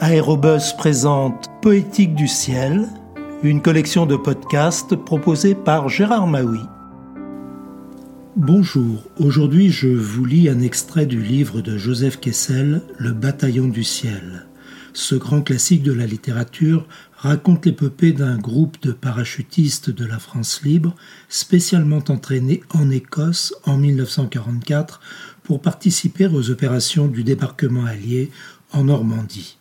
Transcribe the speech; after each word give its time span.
Aérobus 0.00 0.72
présente 0.76 1.48
Poétique 1.60 2.14
du 2.14 2.26
ciel, 2.26 2.88
une 3.42 3.62
collection 3.62 4.06
de 4.06 4.16
podcasts 4.16 4.96
proposée 4.96 5.54
par 5.54 5.88
Gérard 5.88 6.26
Maui. 6.26 6.60
Bonjour, 8.36 9.04
aujourd'hui 9.18 9.70
je 9.70 9.88
vous 9.88 10.24
lis 10.24 10.48
un 10.48 10.60
extrait 10.60 11.06
du 11.06 11.22
livre 11.22 11.60
de 11.60 11.76
Joseph 11.76 12.18
Kessel, 12.18 12.82
Le 12.98 13.12
bataillon 13.12 13.68
du 13.68 13.84
ciel. 13.84 14.46
Ce 14.94 15.14
grand 15.14 15.42
classique 15.42 15.82
de 15.82 15.92
la 15.92 16.06
littérature 16.06 16.86
raconte 17.16 17.66
l'épopée 17.66 18.12
d'un 18.12 18.38
groupe 18.38 18.82
de 18.82 18.92
parachutistes 18.92 19.90
de 19.90 20.04
la 20.04 20.18
France 20.18 20.62
libre 20.62 20.94
spécialement 21.28 22.02
entraînés 22.08 22.62
en 22.70 22.90
Écosse 22.90 23.54
en 23.64 23.76
1944 23.76 25.00
pour 25.44 25.60
participer 25.60 26.26
aux 26.26 26.50
opérations 26.50 27.06
du 27.06 27.24
débarquement 27.24 27.84
allié 27.84 28.30
en 28.72 28.84
Normandie. 28.84 29.58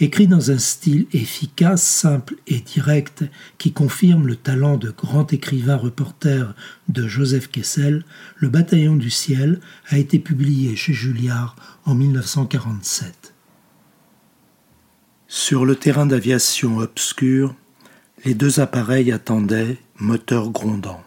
Écrit 0.00 0.26
dans 0.26 0.50
un 0.50 0.58
style 0.58 1.06
efficace, 1.12 1.82
simple 1.82 2.36
et 2.46 2.60
direct 2.60 3.24
qui 3.58 3.72
confirme 3.72 4.26
le 4.26 4.36
talent 4.36 4.76
de 4.76 4.90
grand 4.90 5.32
écrivain 5.32 5.76
reporter 5.76 6.54
de 6.88 7.06
Joseph 7.06 7.48
Kessel, 7.48 8.04
Le 8.36 8.48
Bataillon 8.48 8.96
du 8.96 9.10
Ciel 9.10 9.60
a 9.88 9.98
été 9.98 10.18
publié 10.18 10.76
chez 10.76 10.92
Julliard 10.92 11.56
en 11.84 11.94
1947. 11.94 13.34
Sur 15.26 15.66
le 15.66 15.76
terrain 15.76 16.06
d'aviation 16.06 16.78
obscur, 16.78 17.54
les 18.24 18.34
deux 18.34 18.60
appareils 18.60 19.12
attendaient, 19.12 19.78
moteur 19.98 20.50
grondant. 20.50 21.02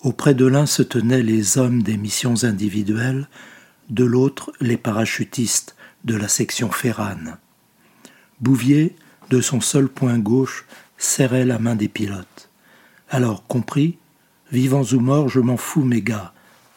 Auprès 0.00 0.34
de 0.34 0.46
l'un 0.46 0.66
se 0.66 0.82
tenaient 0.82 1.22
les 1.22 1.58
hommes 1.58 1.82
des 1.82 1.96
missions 1.96 2.44
individuelles, 2.44 3.28
de 3.90 4.04
l'autre 4.04 4.52
les 4.60 4.76
parachutistes 4.76 5.76
de 6.04 6.14
la 6.14 6.28
section 6.28 6.70
Ferrane. 6.70 7.38
Bouvier, 8.40 8.96
de 9.30 9.40
son 9.40 9.60
seul 9.60 9.88
point 9.88 10.18
gauche, 10.18 10.66
serrait 10.98 11.44
la 11.44 11.58
main 11.58 11.76
des 11.76 11.88
pilotes. 11.88 12.50
Alors, 13.08 13.46
compris, 13.46 13.98
vivants 14.50 14.84
ou 14.92 15.00
morts, 15.00 15.28
je 15.28 15.40
m'en 15.40 15.56
fous, 15.56 15.84
mes 15.84 16.02
gars, 16.02 16.32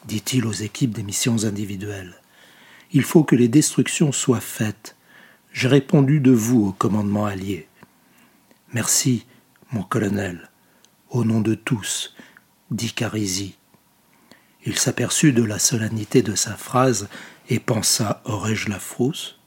dit-il 0.06 0.46
aux 0.46 0.52
équipes 0.52 0.92
des 0.92 1.04
missions 1.04 1.44
individuelles. 1.46 2.16
Il 2.92 3.04
faut 3.04 3.24
que 3.24 3.36
les 3.36 3.48
destructions 3.48 4.12
soient 4.12 4.40
faites. 4.40 4.96
J'ai 5.52 5.68
répondu 5.68 6.20
de 6.20 6.32
vous 6.32 6.68
au 6.68 6.72
commandement 6.72 7.26
allié. 7.26 7.68
Merci, 8.74 9.26
mon 9.72 9.84
colonel, 9.84 10.50
au 11.10 11.26
nom 11.26 11.42
de 11.42 11.56
tous, 11.56 12.16
dit 12.72 12.94
Carisi. 12.94 13.56
Il 14.66 14.78
s'aperçut 14.78 15.32
de 15.32 15.44
la 15.44 15.60
solennité 15.60 16.22
de 16.22 16.36
sa 16.36 16.56
phrase 16.56 17.08
et 17.50 17.60
pensa 17.60 18.22
Aurais-je 18.26 18.70
la 18.70 18.80
frousse? 18.80 19.40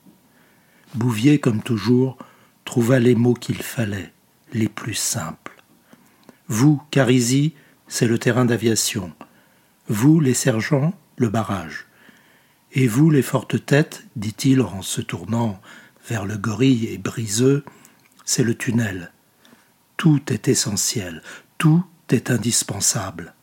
Bouvier, 0.94 1.38
comme 1.38 1.62
toujours, 1.62 2.18
trouva 2.64 2.98
les 2.98 3.14
mots 3.14 3.34
qu'il 3.34 3.62
fallait, 3.62 4.12
les 4.52 4.68
plus 4.68 4.94
simples. 4.94 5.62
Vous, 6.48 6.82
Carisi, 6.90 7.54
c'est 7.86 8.08
le 8.08 8.18
terrain 8.18 8.44
d'aviation. 8.44 9.12
Vous, 9.88 10.18
les 10.18 10.34
sergents, 10.34 10.92
le 11.16 11.28
barrage. 11.28 11.86
Et 12.72 12.88
vous, 12.88 13.10
les 13.10 13.22
fortes 13.22 13.64
têtes, 13.64 14.04
dit-il 14.16 14.60
en 14.62 14.82
se 14.82 15.00
tournant 15.00 15.60
vers 16.08 16.26
le 16.26 16.36
gorille 16.36 16.86
et 16.86 16.98
briseux, 16.98 17.64
c'est 18.24 18.42
le 18.42 18.56
tunnel. 18.56 19.12
Tout 19.96 20.20
est 20.32 20.48
essentiel, 20.48 21.22
tout 21.58 21.84
est 22.08 22.30
indispensable. 22.30 23.34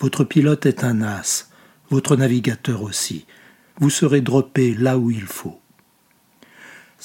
Votre 0.00 0.24
pilote 0.24 0.66
est 0.66 0.84
un 0.84 1.00
as, 1.00 1.50
votre 1.88 2.16
navigateur 2.16 2.82
aussi. 2.82 3.26
Vous 3.78 3.90
serez 3.90 4.20
droppé 4.20 4.74
là 4.74 4.98
où 4.98 5.10
il 5.10 5.26
faut. 5.26 5.60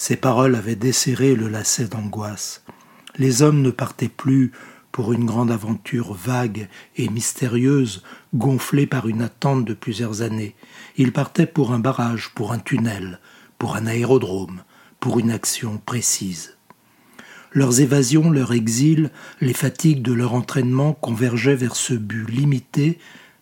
Ces 0.02 0.16
paroles 0.16 0.55
avaient 0.55 0.78
desserré 0.78 1.36
le 1.36 1.50
lacet 1.50 1.89
d'angoisse. 1.89 2.64
Les 3.17 3.42
hommes 3.42 3.61
ne 3.61 3.69
partaient 3.69 4.08
plus 4.08 4.53
pour 4.94 5.11
une 5.11 5.25
grande 5.25 5.52
aventure 5.52 6.14
vague 6.14 6.69
et 6.95 7.10
mystérieuse, 7.10 8.02
gonflée 8.33 8.88
par 8.88 9.09
une 9.09 9.21
attente 9.21 9.65
de 9.65 9.73
plusieurs 9.73 10.21
années. 10.21 10.55
Ils 10.95 11.11
partaient 11.11 11.45
pour 11.45 11.73
un 11.73 11.80
barrage, 11.80 12.32
pour 12.33 12.54
un 12.54 12.59
tunnel, 12.59 13.20
pour 13.58 13.76
un 13.76 13.88
aérodrome, 13.88 14.64
pour 15.02 15.20
une 15.20 15.32
action 15.32 15.82
précise. 15.86 16.55
Leurs 17.52 17.82
évasions, 17.82 18.32
leur 18.32 18.54
exil, 18.54 19.11
les 19.42 19.54
fatigues 19.54 20.02
de 20.02 20.14
leur 20.14 20.33
entraînement 20.33 20.93
convergeaient 20.93 21.58
vers 21.58 21.76
ce 21.76 21.93
but 21.93 22.26
limité, 22.26 22.99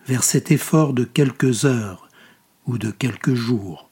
vers 0.07 0.23
cet 0.23 0.49
effort 0.49 0.93
de 0.93 1.03
quelques 1.03 1.65
heures 1.65 2.09
ou 2.65 2.79
de 2.79 2.89
quelques 2.89 3.35
jours. 3.35 3.91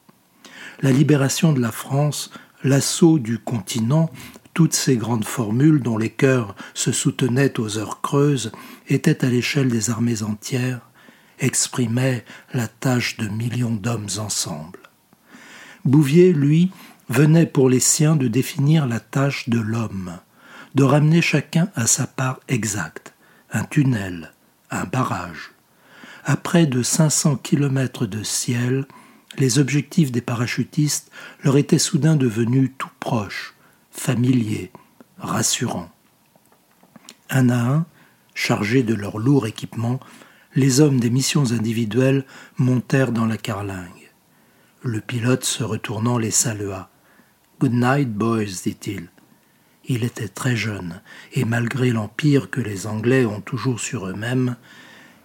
La 0.81 0.91
libération 0.91 1.53
de 1.53 1.61
la 1.61 1.71
France 1.71 2.31
l'assaut 2.65 3.19
du 3.19 3.37
continent, 3.37 4.09
toutes 4.53 4.73
ces 4.73 4.97
grandes 4.97 5.25
formules 5.25 5.81
dont 5.81 5.97
les 5.97 6.09
cœurs 6.09 6.55
se 6.73 6.91
soutenaient 6.91 7.59
aux 7.59 7.77
heures 7.77 8.01
creuses, 8.01 8.51
étaient 8.87 9.23
à 9.23 9.29
l'échelle 9.29 9.69
des 9.69 9.91
armées 9.91 10.23
entières, 10.23 10.81
exprimaient 11.39 12.25
la 12.53 12.67
tâche 12.67 13.17
de 13.17 13.27
millions 13.27 13.75
d'hommes 13.75 14.07
ensemble. 14.17 14.79
Bouvier, 15.85 16.33
lui, 16.33 16.71
venait 17.09 17.45
pour 17.45 17.69
les 17.69 17.79
siens 17.79 18.15
de 18.15 18.27
définir 18.27 18.87
la 18.87 18.99
tâche 18.99 19.47
de 19.47 19.59
l'homme, 19.59 20.17
de 20.73 20.83
ramener 20.83 21.21
chacun 21.21 21.69
à 21.75 21.85
sa 21.85 22.07
part 22.07 22.39
exacte, 22.47 23.13
un 23.51 23.63
tunnel, 23.63 24.33
un 24.71 24.85
barrage. 24.85 25.51
À 26.23 26.35
près 26.35 26.65
de 26.65 26.81
500 26.81 27.35
kilomètres 27.35 28.07
de 28.07 28.23
ciel, 28.23 28.87
les 29.39 29.59
objectifs 29.59 30.11
des 30.11 30.21
parachutistes 30.21 31.11
leur 31.43 31.57
étaient 31.57 31.79
soudain 31.79 32.15
devenus 32.15 32.71
tout 32.77 32.89
proches, 32.99 33.53
familiers, 33.91 34.71
rassurants. 35.17 35.91
Un 37.29 37.49
à 37.49 37.59
un, 37.59 37.85
chargés 38.33 38.83
de 38.83 38.93
leur 38.93 39.17
lourd 39.17 39.47
équipement, 39.47 39.99
les 40.55 40.79
hommes 40.79 40.99
des 40.99 41.09
missions 41.09 41.51
individuelles 41.51 42.25
montèrent 42.57 43.11
dans 43.11 43.25
la 43.25 43.37
carlingue. 43.37 44.11
Le 44.83 45.01
pilote, 45.01 45.43
se 45.43 45.63
retournant, 45.63 46.17
les 46.17 46.31
salua. 46.31 46.89
Good 47.59 47.73
night, 47.73 48.13
boys, 48.13 48.61
dit-il. 48.63 49.09
Il 49.87 50.03
était 50.03 50.27
très 50.27 50.55
jeune, 50.55 51.01
et 51.33 51.45
malgré 51.45 51.91
l'empire 51.91 52.49
que 52.49 52.61
les 52.61 52.87
Anglais 52.87 53.25
ont 53.25 53.41
toujours 53.41 53.79
sur 53.79 54.07
eux-mêmes, 54.07 54.55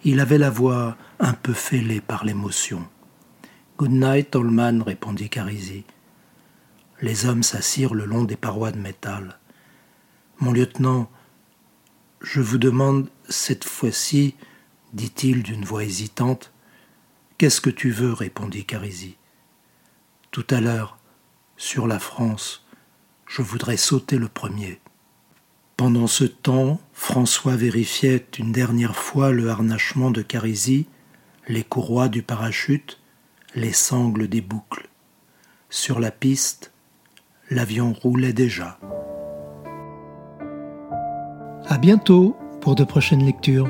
il 0.03 0.19
avait 0.19 0.37
la 0.37 0.49
voix 0.49 0.97
un 1.19 1.33
peu 1.33 1.53
fêlée 1.53 2.01
par 2.01 2.25
l'émotion. 2.25 2.87
Good 3.81 3.93
night, 3.93 4.29
Tolman, 4.29 4.83
répondit 4.83 5.27
Carisi. 5.27 5.85
Les 7.01 7.25
hommes 7.25 7.41
s'assirent 7.41 7.95
le 7.95 8.05
long 8.05 8.25
des 8.25 8.35
parois 8.35 8.71
de 8.71 8.77
métal. 8.77 9.39
Mon 10.39 10.51
lieutenant, 10.51 11.09
je 12.21 12.41
vous 12.41 12.59
demande 12.59 13.09
cette 13.27 13.63
fois-ci, 13.63 14.35
dit-il 14.93 15.41
d'une 15.41 15.65
voix 15.65 15.83
hésitante, 15.83 16.53
Qu'est-ce 17.39 17.59
que 17.59 17.71
tu 17.71 17.89
veux 17.89 18.13
répondit 18.13 18.65
Carisi. 18.65 19.17
Tout 20.29 20.45
à 20.51 20.61
l'heure, 20.61 20.99
sur 21.57 21.87
la 21.87 21.97
France, 21.97 22.67
je 23.25 23.41
voudrais 23.41 23.77
sauter 23.77 24.19
le 24.19 24.27
premier. 24.27 24.79
Pendant 25.75 26.05
ce 26.05 26.25
temps, 26.25 26.79
François 26.93 27.55
vérifiait 27.55 28.27
une 28.37 28.51
dernière 28.51 28.95
fois 28.95 29.31
le 29.31 29.49
harnachement 29.49 30.11
de 30.11 30.21
Carisi, 30.21 30.85
les 31.47 31.63
courroies 31.63 32.09
du 32.09 32.21
parachute, 32.21 33.00
les 33.55 33.73
sangles 33.73 34.27
des 34.27 34.41
boucles. 34.41 34.87
Sur 35.69 35.99
la 35.99 36.11
piste, 36.11 36.71
l'avion 37.49 37.93
roulait 37.93 38.33
déjà. 38.33 38.79
À 41.67 41.77
bientôt 41.77 42.35
pour 42.61 42.75
de 42.75 42.83
prochaines 42.83 43.25
lectures. 43.25 43.69